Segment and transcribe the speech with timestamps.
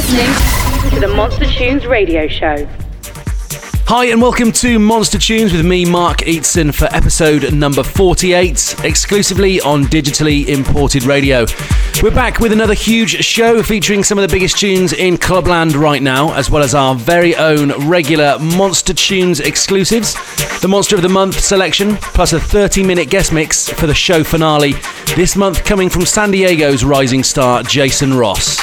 [0.00, 2.66] listening to the Monster Tunes radio show.
[3.86, 9.60] Hi, and welcome to Monster Tunes with me, Mark Eteson, for episode number 48, exclusively
[9.60, 11.44] on digitally imported radio.
[12.02, 16.02] We're back with another huge show featuring some of the biggest tunes in Clubland right
[16.02, 20.14] now, as well as our very own regular Monster Tunes exclusives,
[20.62, 24.24] the Monster of the Month selection, plus a 30 minute guest mix for the show
[24.24, 24.72] finale,
[25.14, 28.58] this month coming from San Diego's rising star, Jason Ross.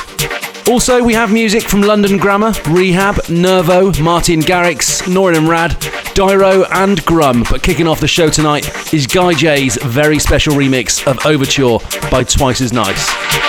[0.69, 5.71] Also, we have music from London Grammar, R3HAB, Nervo, Martin Garrix, Norin Rad,
[6.13, 7.45] Dyro, and Grum.
[7.49, 11.79] But kicking off the show tonight is Guy J's very special remix of Overture
[12.11, 13.46] by Twice as Nice.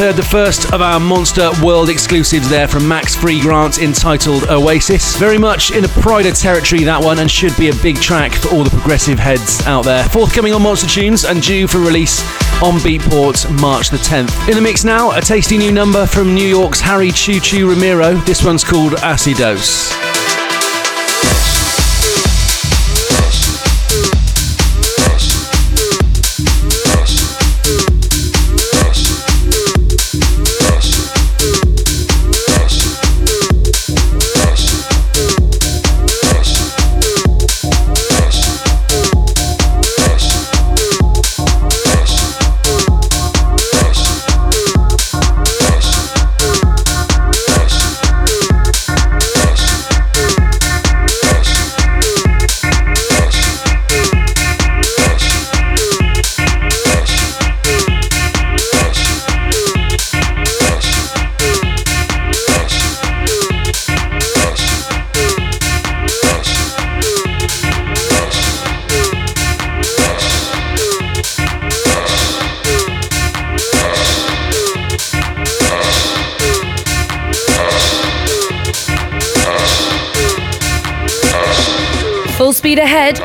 [0.00, 5.14] Heard the first of our Monster World exclusives there from Max Freegrant entitled Oasis.
[5.16, 8.48] Very much in the Pryda territory, that one, and should be a big track for
[8.48, 10.02] all the progressive heads out there.
[10.08, 12.22] Forthcoming on Monster Tunes and due for release
[12.62, 14.48] on Beatport March the 10th.
[14.48, 18.14] In the mix now, a tasty new number from New York's Harry Choo Choo Romero.
[18.14, 20.09] This one's called Acidose.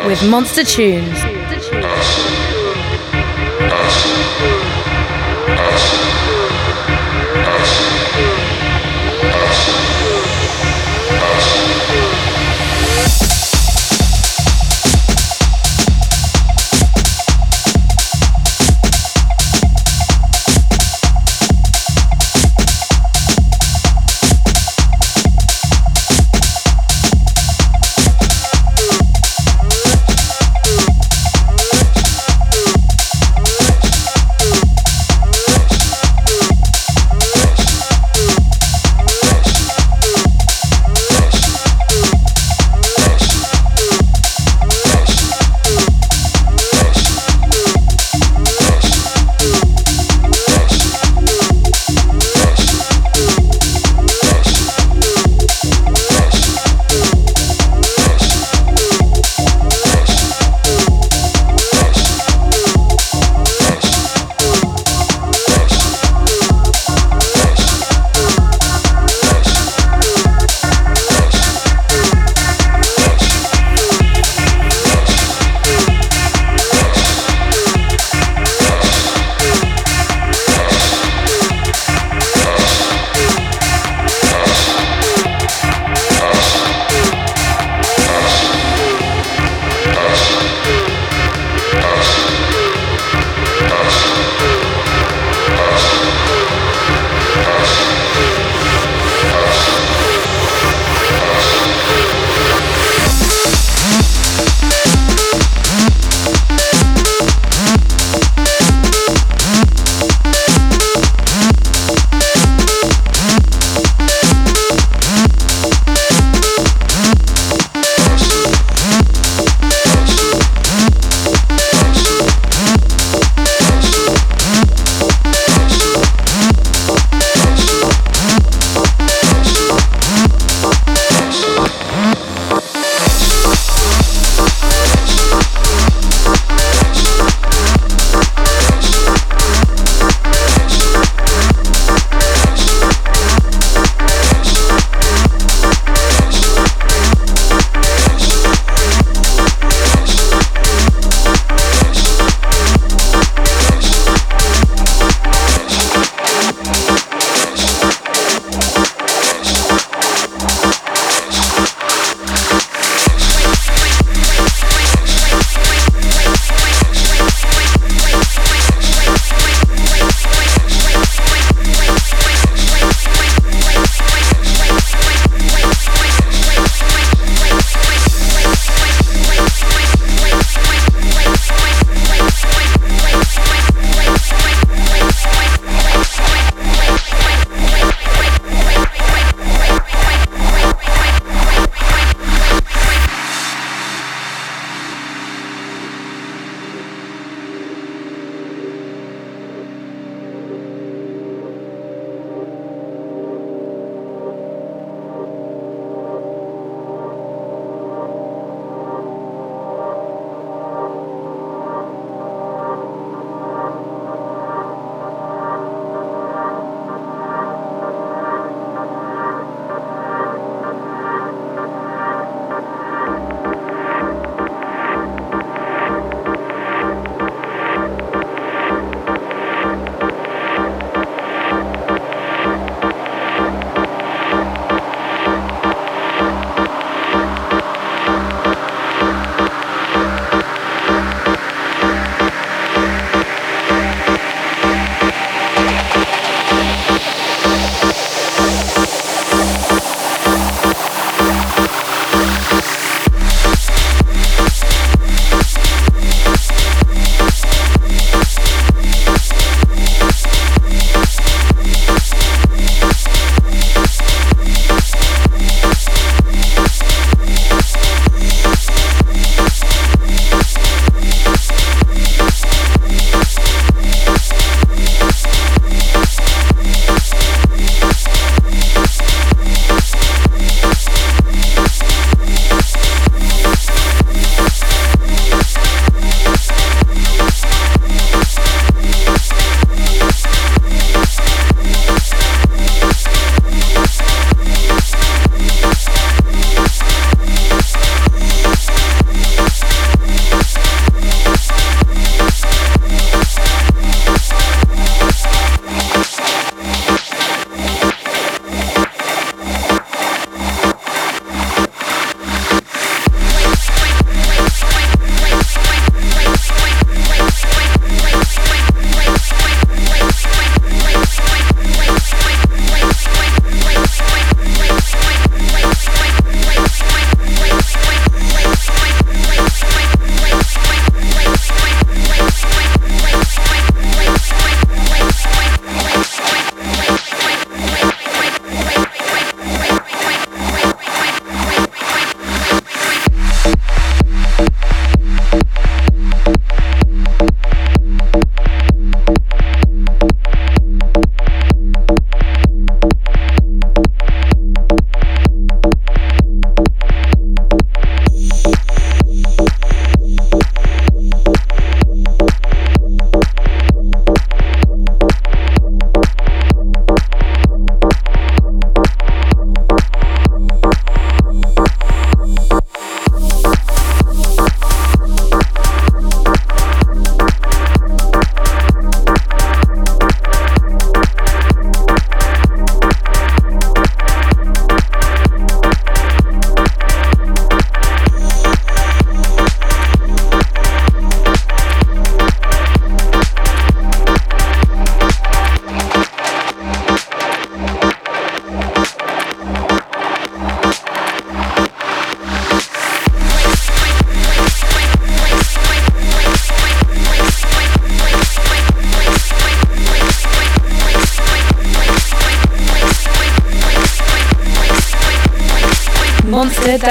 [0.05, 1.34] With Monster Tunes.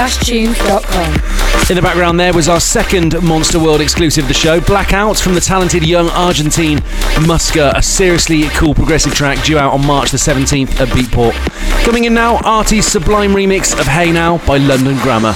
[0.04, 1.14] monster-tunes.com.
[1.70, 5.32] In the background there was our second Monster World exclusive of the show, Blackout from
[5.32, 6.80] the talented young Argentine
[7.24, 11.32] Muska, a seriously cool progressive track due out on March the 17th at Beatport.
[11.86, 15.34] Coming in now, Arty's sublime remix of Hey Now by London Grammar.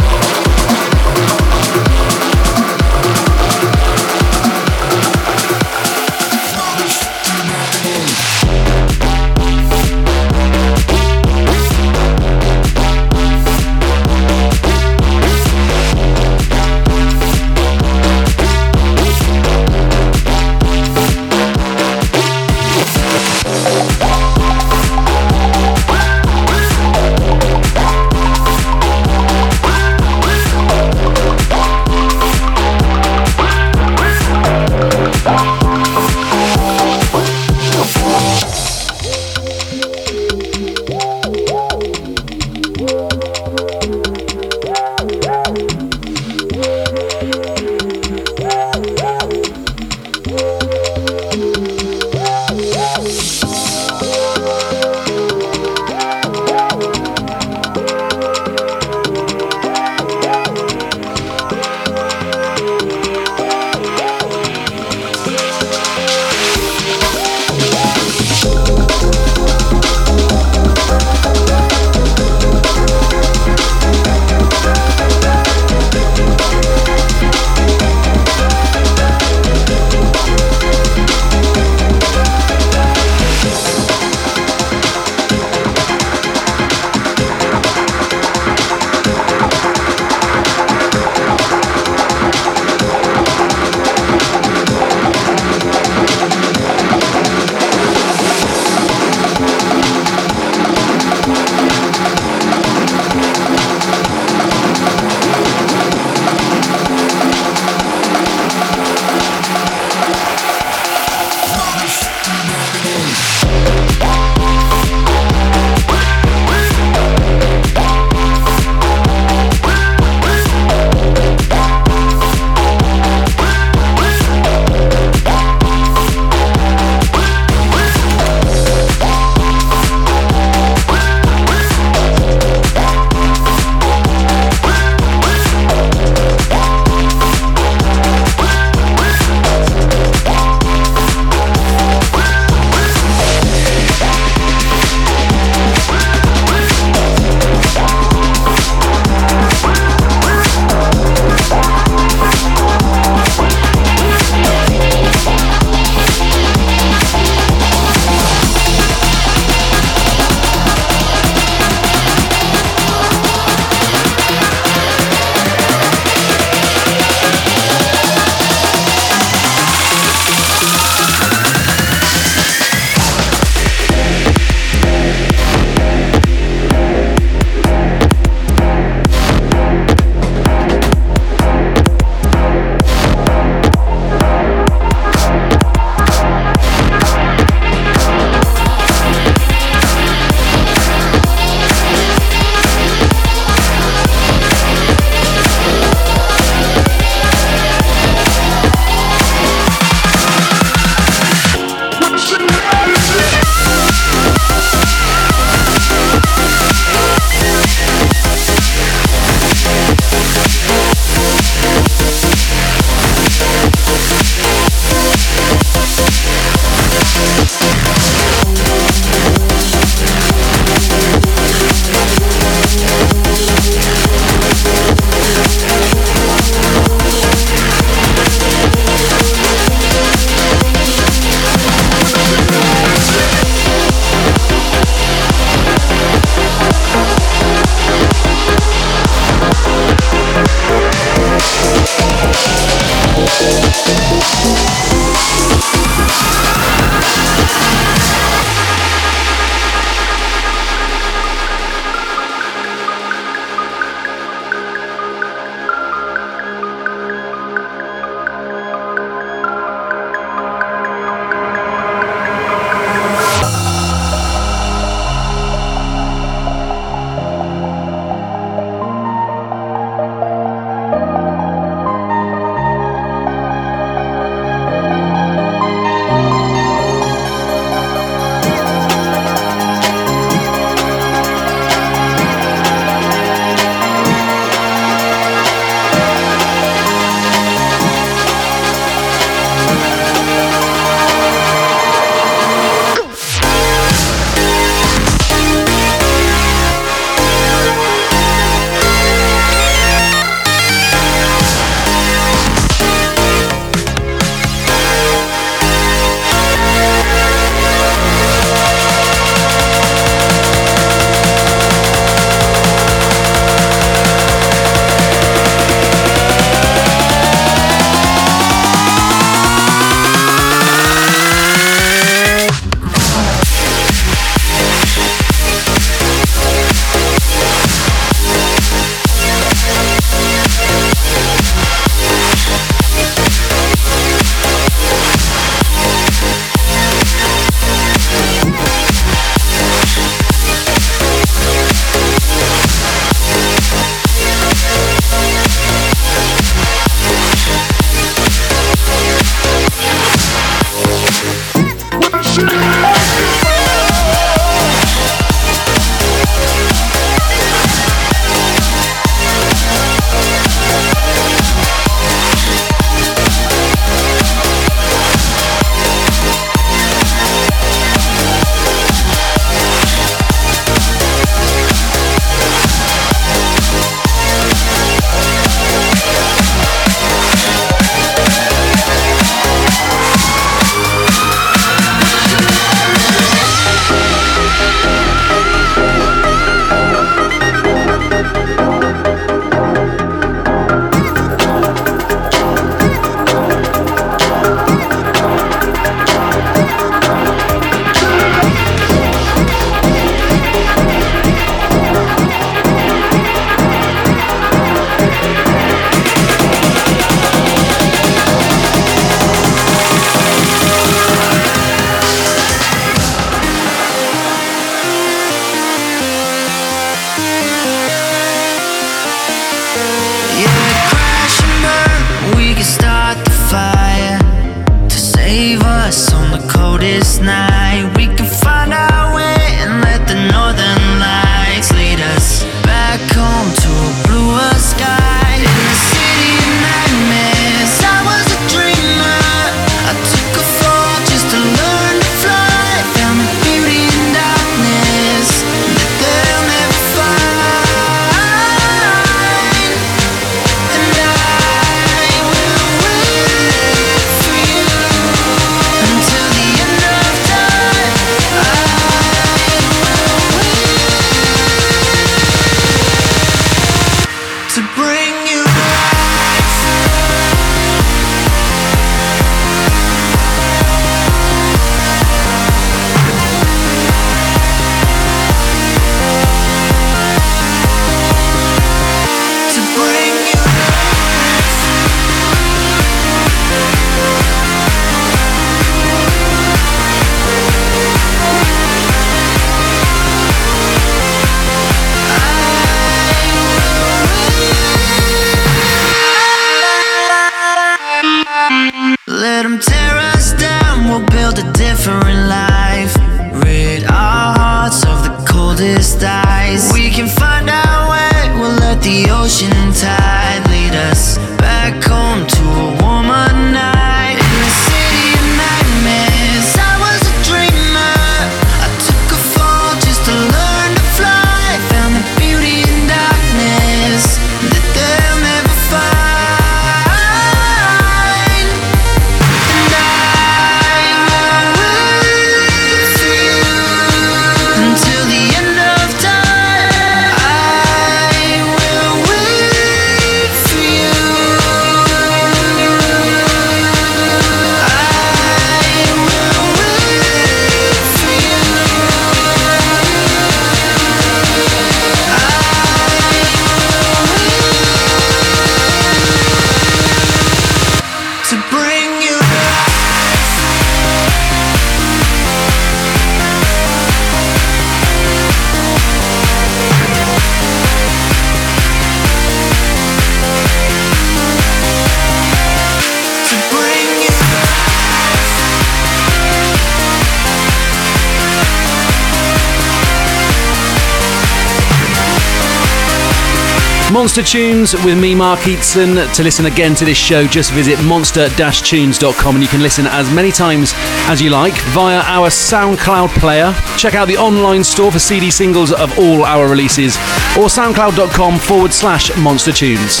[584.16, 586.14] Monster Tunes with me, Mark Eteson.
[586.14, 590.32] To listen again to this show, just visit monster-tunes.com and you can listen as many
[590.32, 590.72] times
[591.10, 593.54] as you like via our SoundCloud player.
[593.76, 596.96] Check out the online store for CD singles of all our releases
[597.36, 600.00] or soundcloud.com forward slash monster tunes.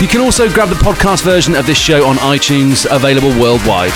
[0.00, 3.92] You can also grab the podcast version of this show on iTunes, available worldwide.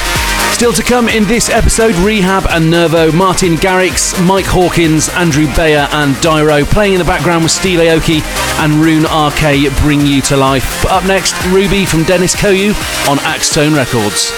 [0.52, 5.88] Still to come in this episode, R3hab and Nervo, Martin Garrix, Mike Hawkins, Andrew Bayer,
[5.90, 8.20] and Dyro playing in the background with Steve Aoki
[8.60, 10.82] and Rune RK bring you to life.
[10.82, 12.70] But up next, Ruby from Deniz Koyu
[13.08, 14.32] on Axtone Records.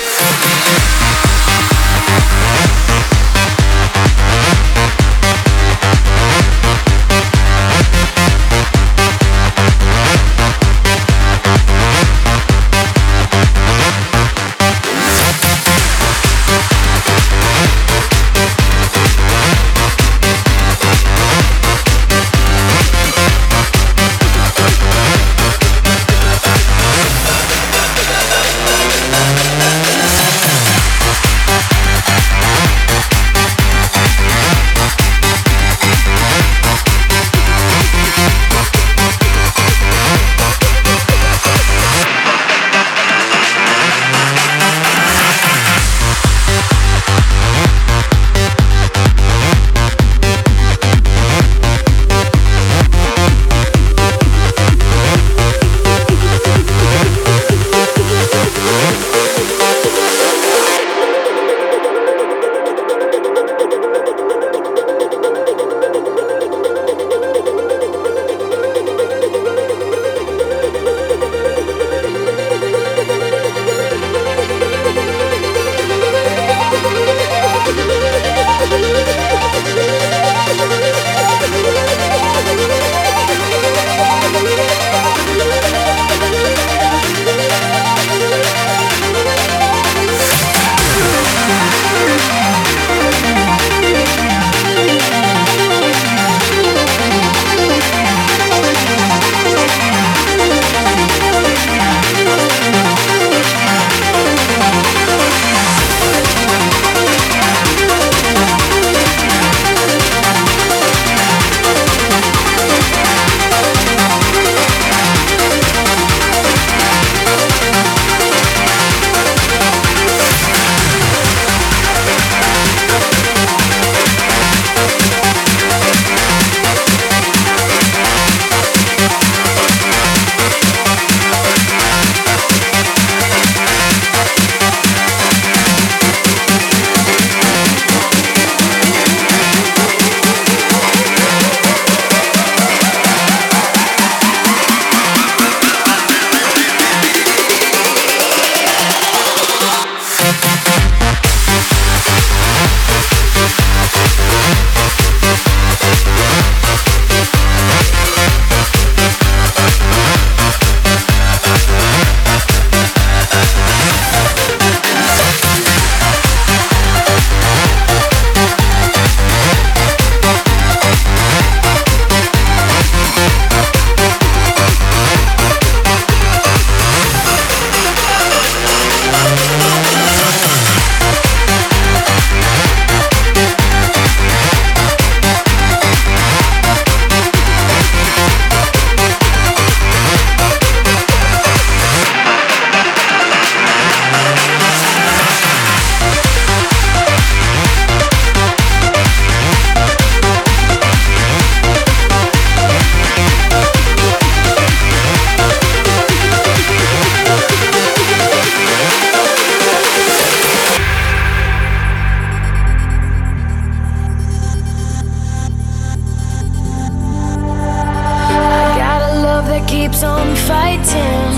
[219.87, 221.33] keeps on fighting.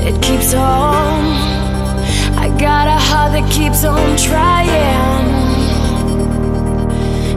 [0.00, 1.24] It keeps on.
[2.38, 5.26] I got a heart that keeps on trying.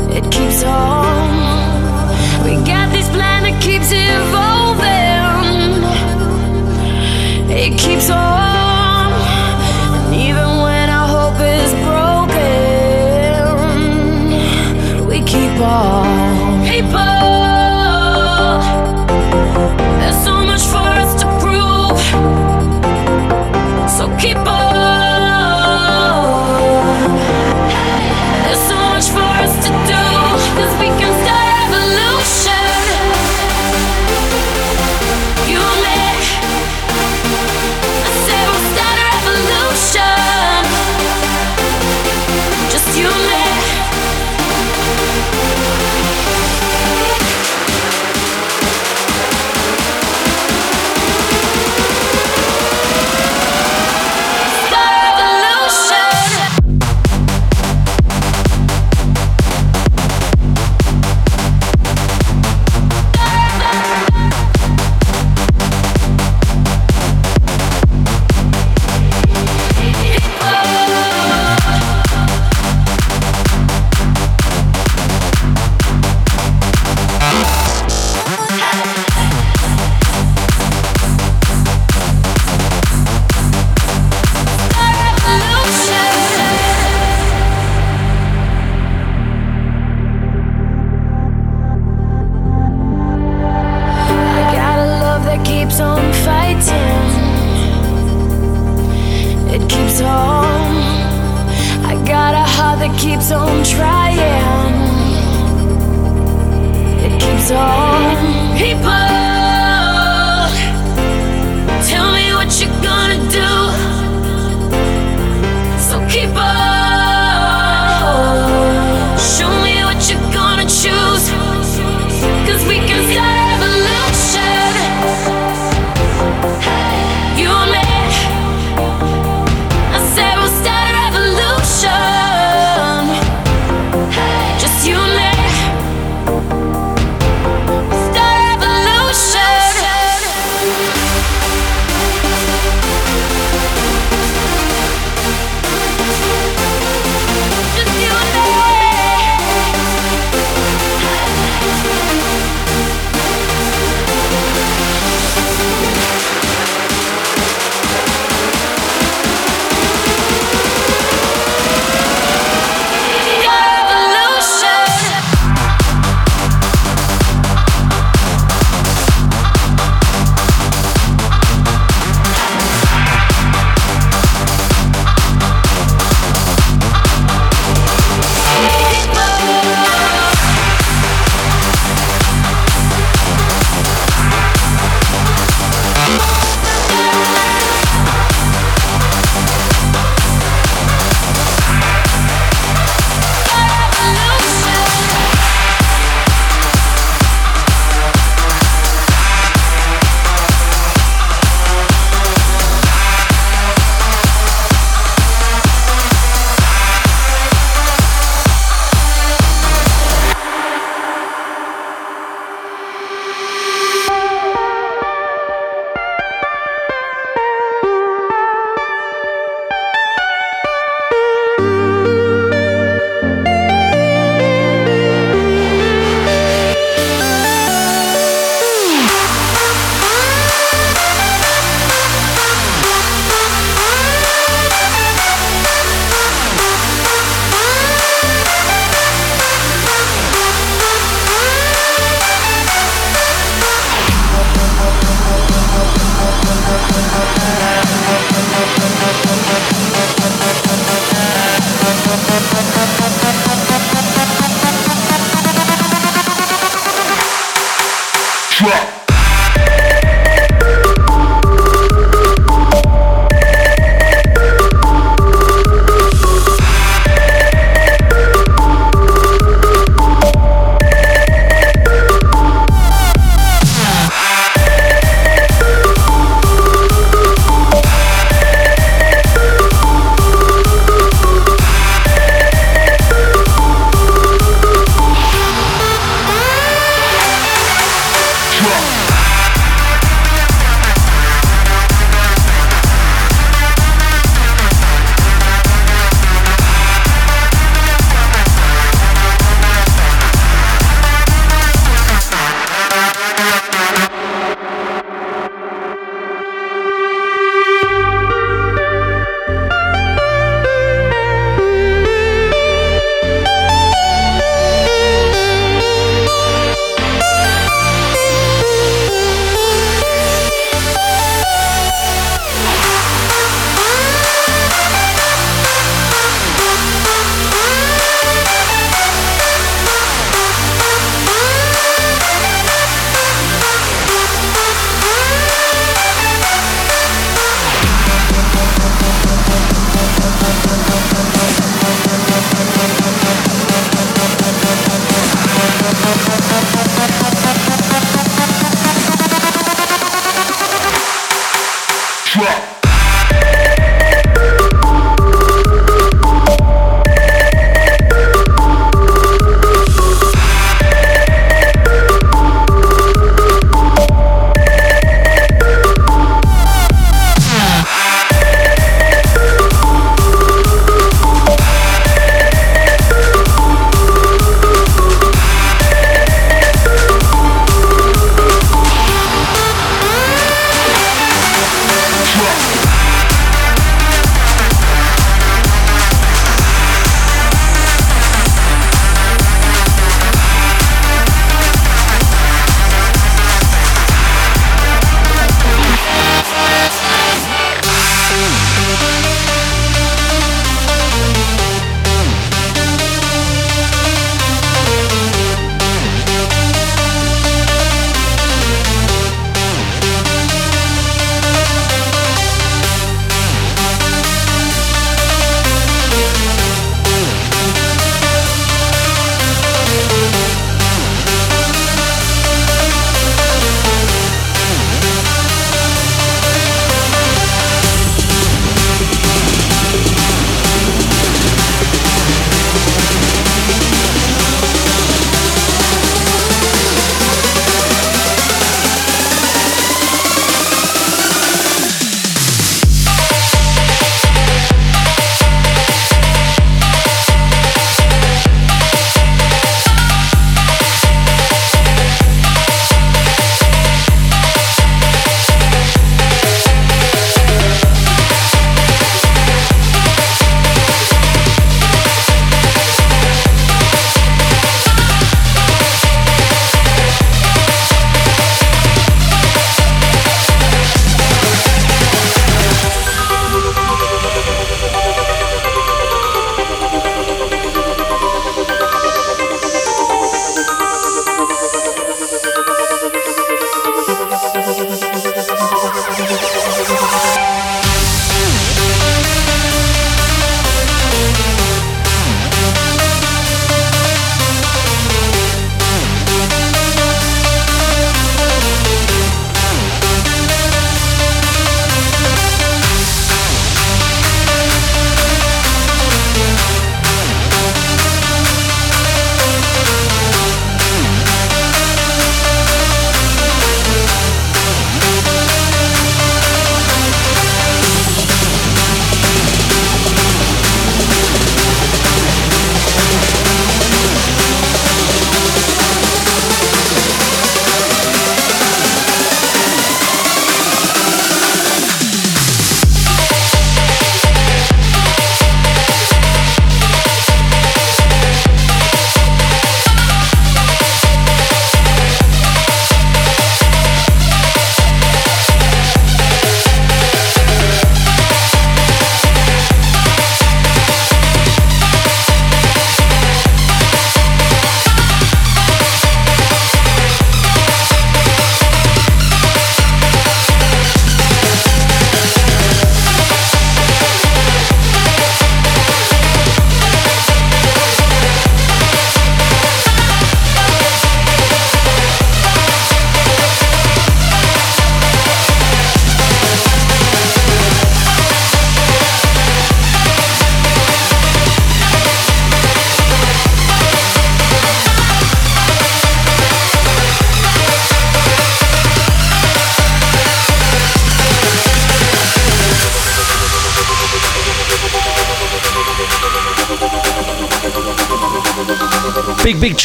[0.10, 1.30] It keeps on.
[2.46, 5.84] We got this plan that keeps evolving.
[7.52, 9.12] It keeps on.
[9.92, 12.38] And even when our hope is broken,
[15.06, 16.19] we keep on.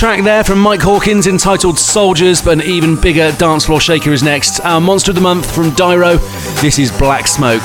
[0.04, 4.22] Track there from Mike Hawkins entitled Soldiers, but an even bigger dance floor shaker is
[4.22, 4.60] next.
[4.60, 6.18] Our Monster of the Month from Dyro.
[6.60, 7.62] This is Black Smoke.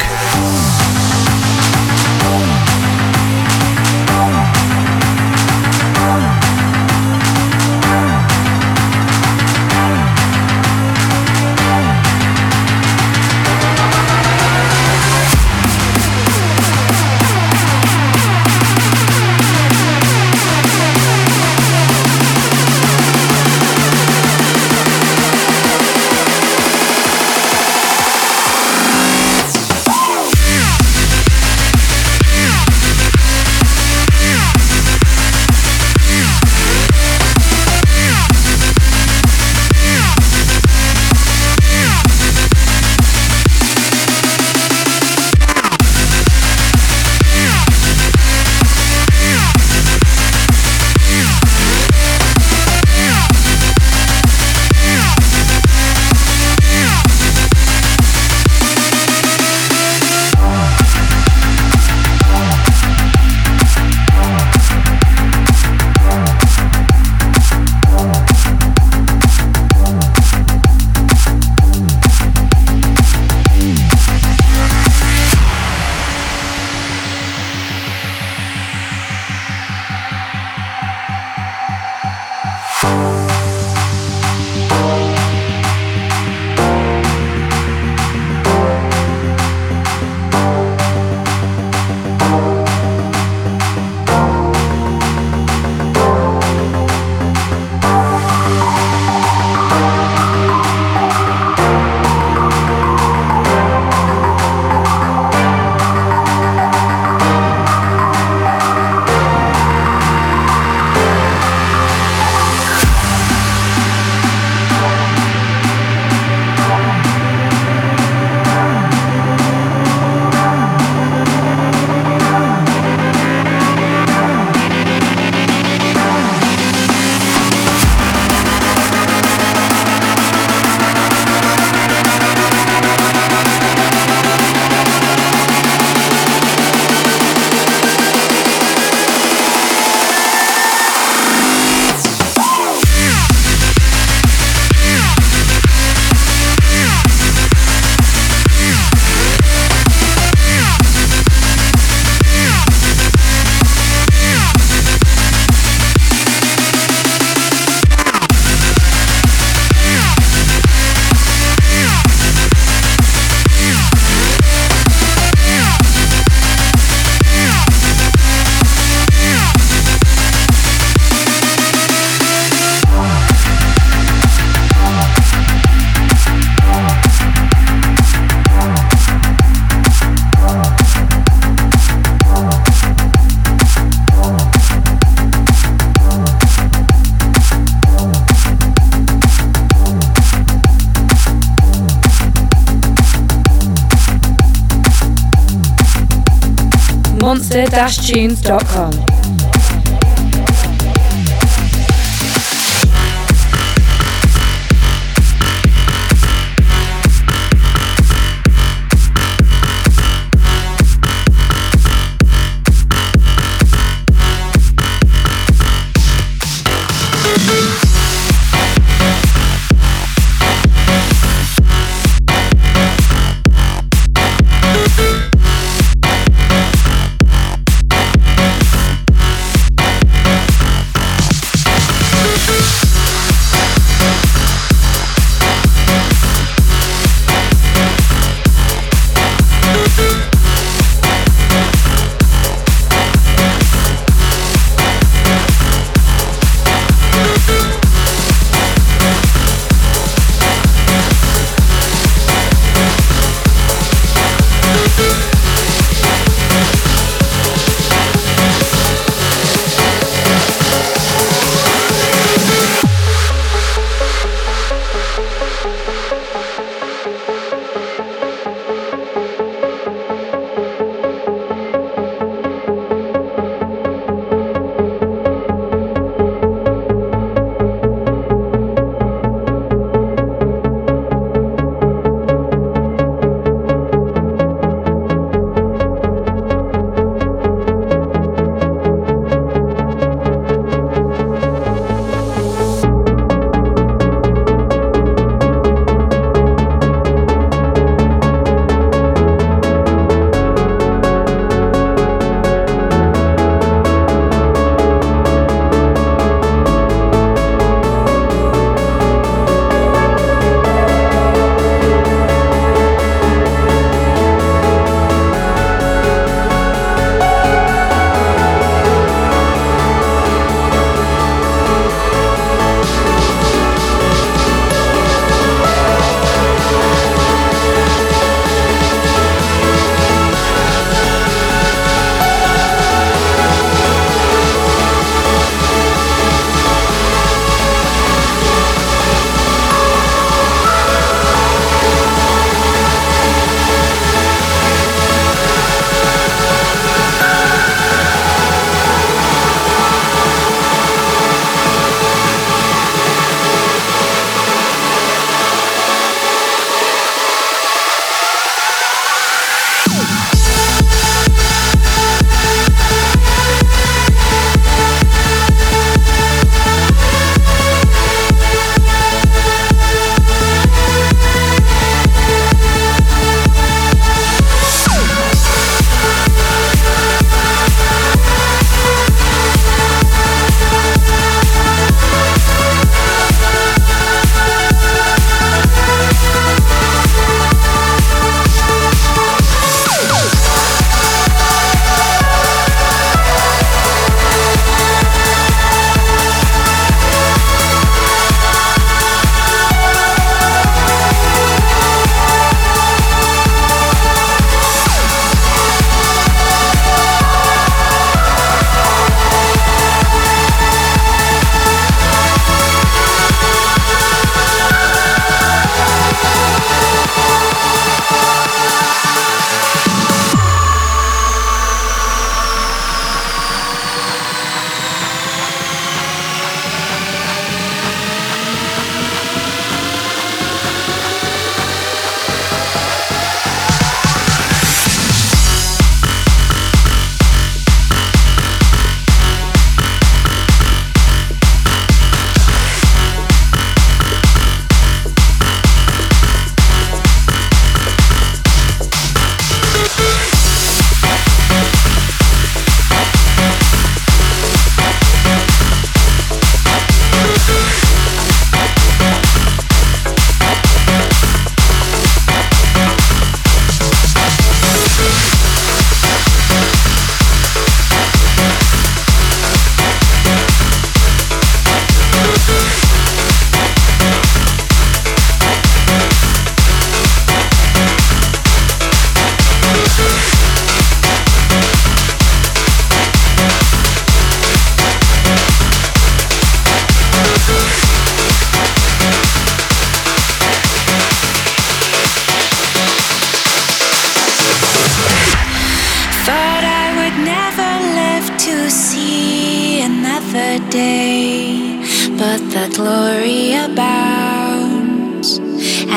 [197.68, 199.19] monster-tunes.com.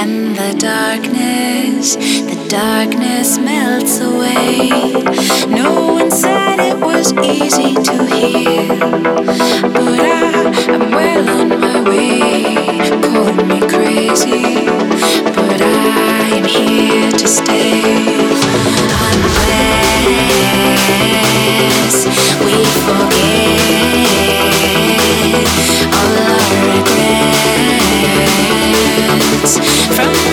[0.02, 4.68] and the darkness, the darkness melts away.
[5.48, 8.66] No one said it was easy to hear,
[9.74, 11.11] but I, I'm waiting.
[29.94, 30.31] from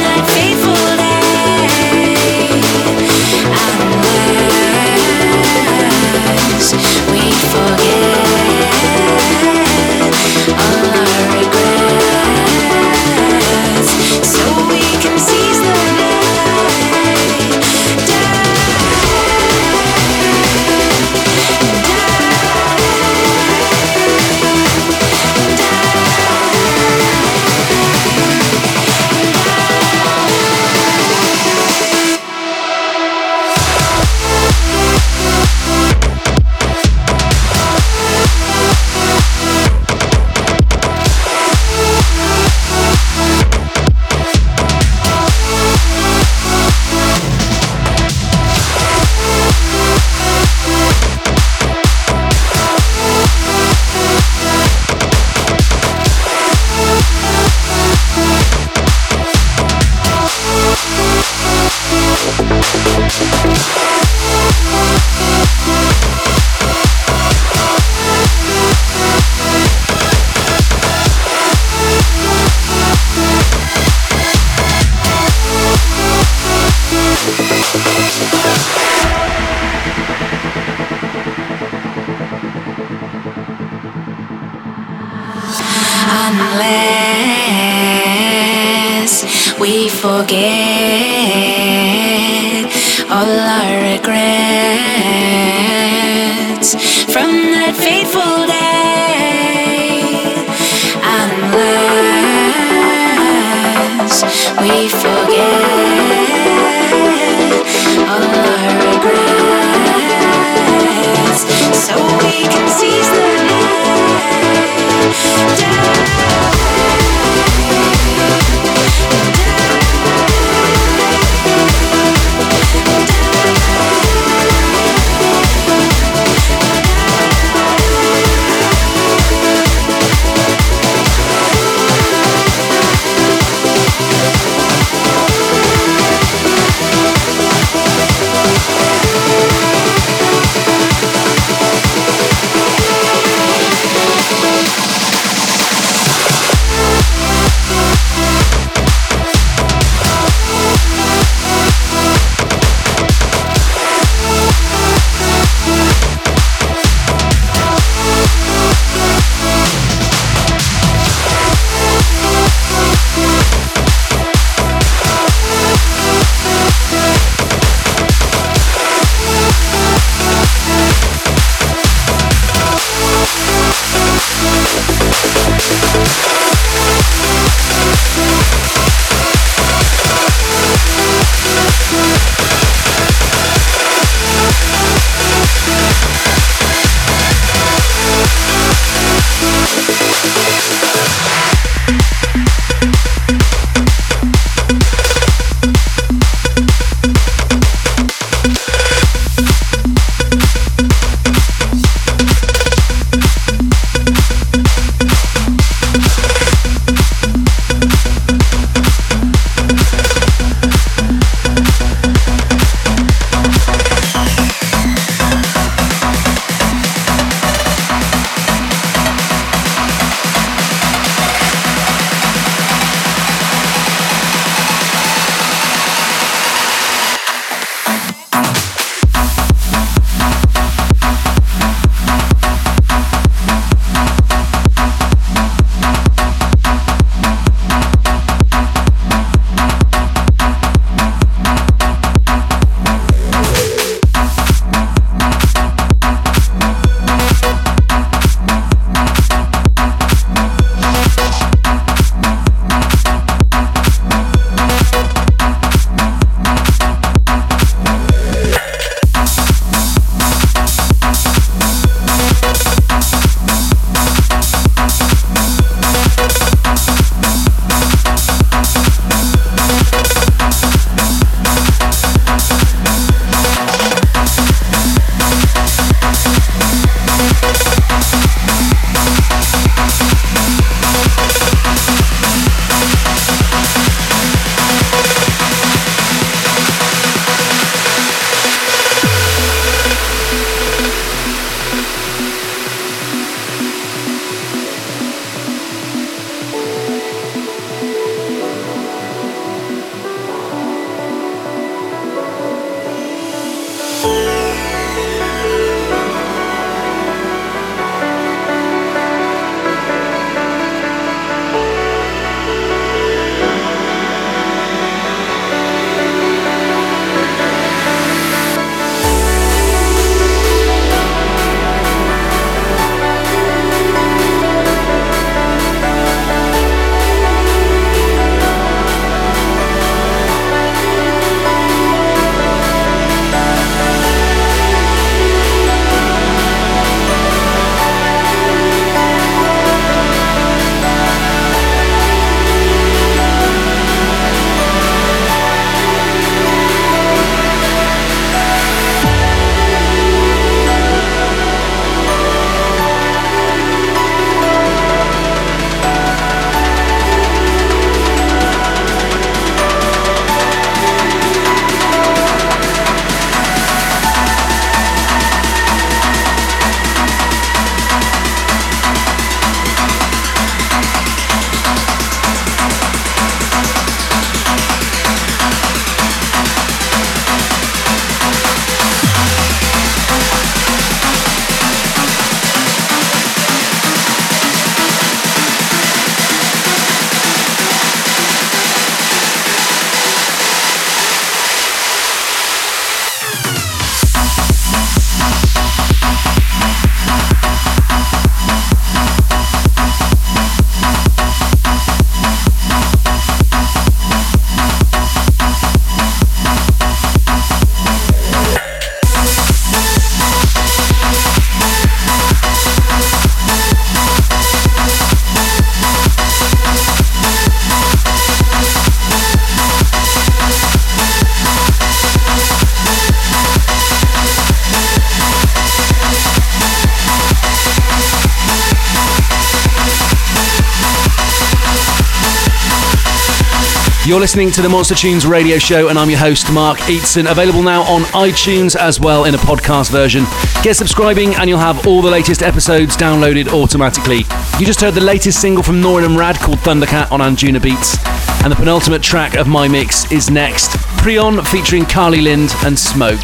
[434.10, 437.30] You're listening to the Monster Tunes radio show, and I'm your host, Mark Eteson.
[437.30, 440.24] Available now on iTunes as well in a podcast version.
[440.64, 444.26] Get subscribing, and you'll have all the latest episodes downloaded automatically.
[444.58, 448.00] You just heard the latest single from Norin and Rad called Thundercat on Anjuna Beats,
[448.44, 450.72] and the penultimate track of my mix is next
[451.04, 453.22] Prion featuring Carly Lind and Smoke.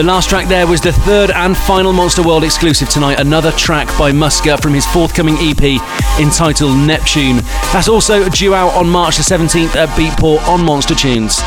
[0.00, 3.86] The last track there was the third and final Monster World exclusive tonight, another track
[3.98, 5.78] by Muska from his forthcoming EP
[6.18, 7.42] entitled Neptune.
[7.70, 11.42] That's also due out on March the 17th at Beatport on Monster Tunes.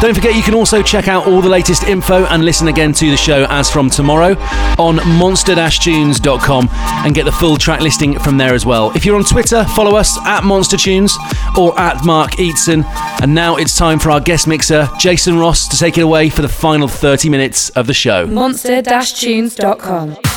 [0.00, 3.10] Don't forget you can also check out all the latest info and listen again to
[3.10, 4.36] the show as from tomorrow
[4.78, 8.92] on monster-tunes.com and get the full track listing from there as well.
[8.94, 11.16] If you're on Twitter, follow us at Monster Tunes
[11.58, 12.84] or at Mark Eteson.
[13.20, 16.42] And now it's time for our guest mixer, Jason Ross, to take it away for
[16.42, 18.26] the final 30 minutes of the show.
[18.26, 20.27] Monster-tunes.com.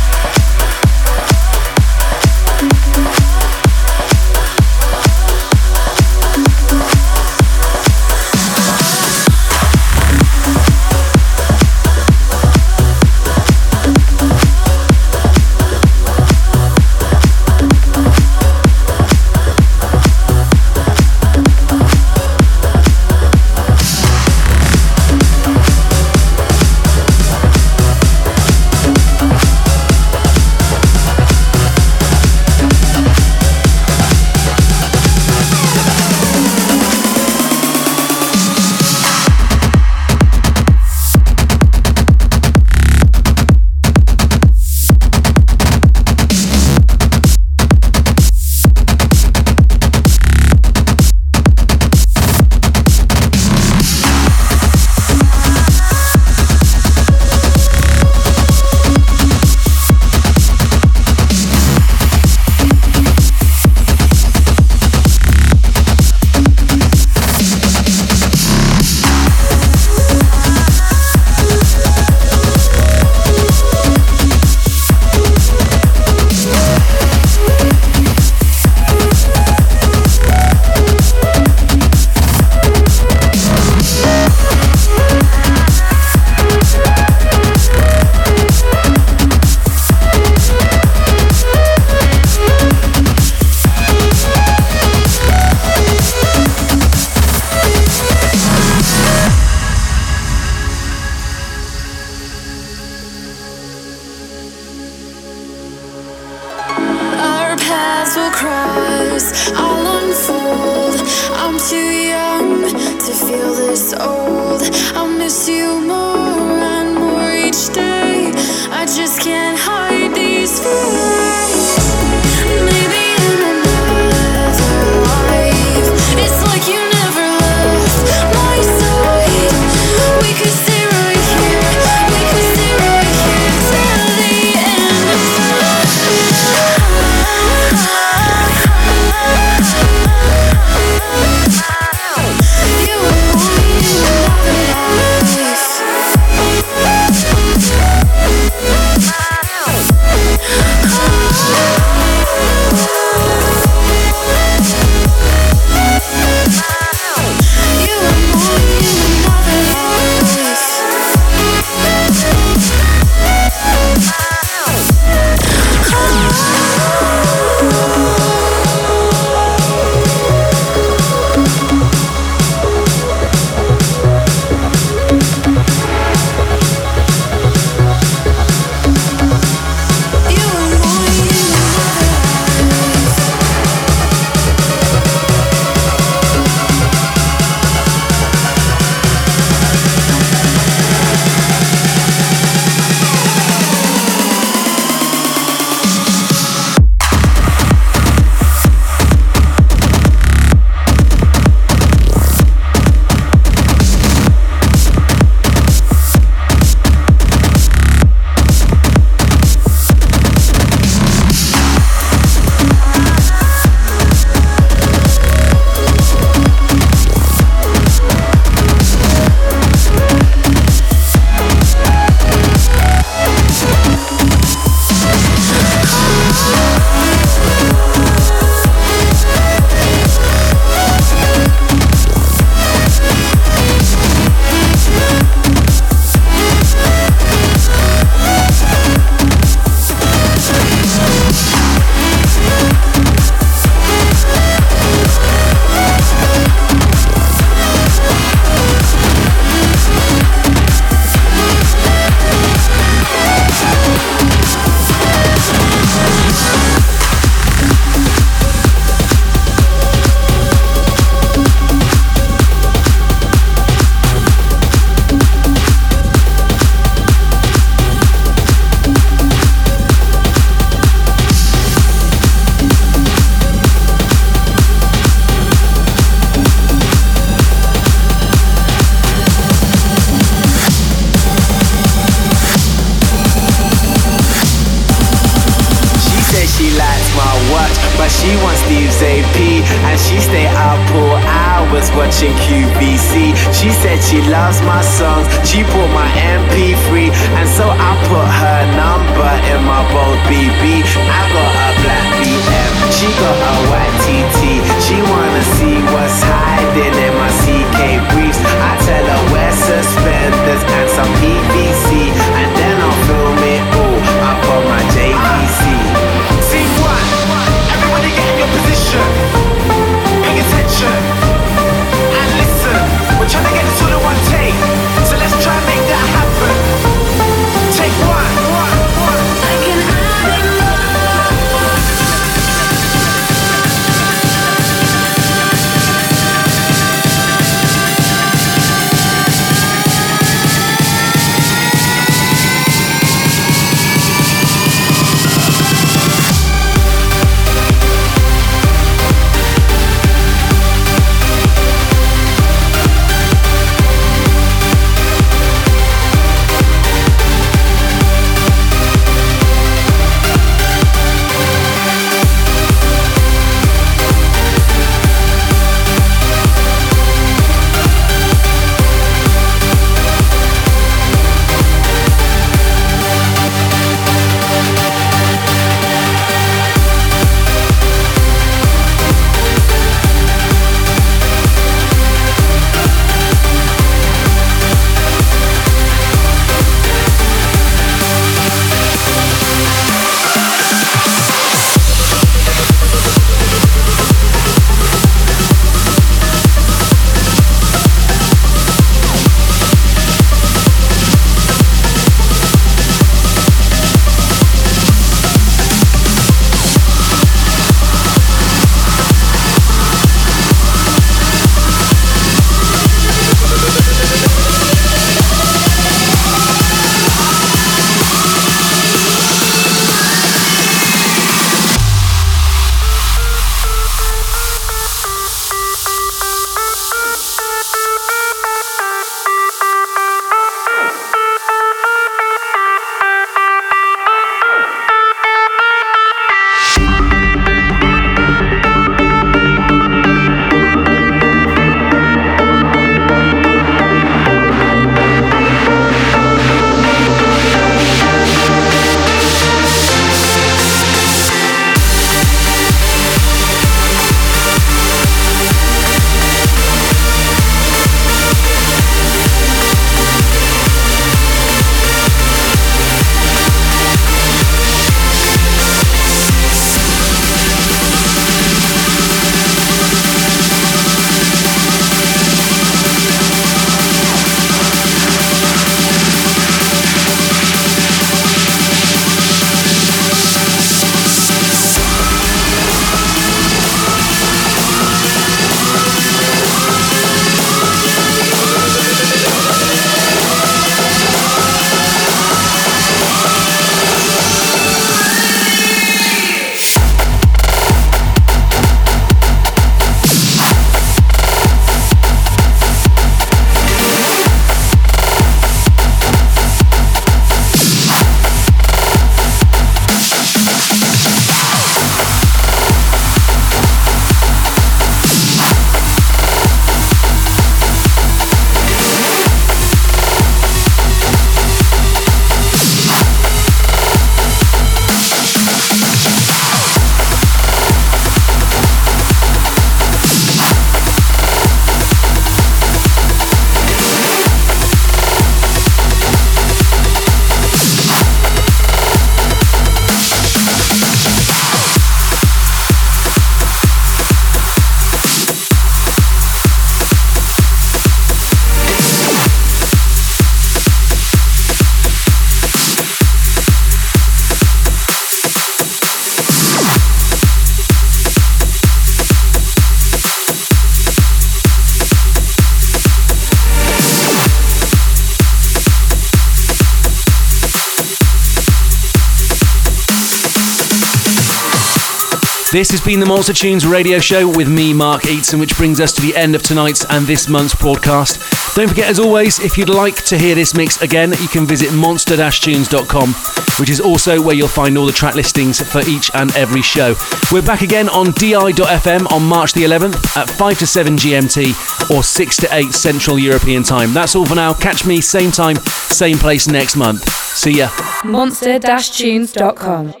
[572.51, 575.93] This has been the Monster Tunes radio show with me, Mark Eteson, which brings us
[575.93, 578.19] to the end of tonight's and this month's broadcast.
[578.57, 581.73] Don't forget, as always, if you'd like to hear this mix again, you can visit
[581.73, 583.13] monster-tunes.com,
[583.57, 586.93] which is also where you'll find all the track listings for each and every show.
[587.31, 592.03] We're back again on di.fm on March the 11th at 5 to 7 GMT or
[592.03, 593.93] 6 to 8 Central European Time.
[593.93, 594.53] That's all for now.
[594.53, 597.09] Catch me same time, same place next month.
[597.09, 597.69] See ya.
[598.03, 600.00] Monster-tunes.com.